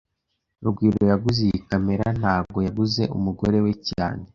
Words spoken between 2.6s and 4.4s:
yaguze umugore we cyane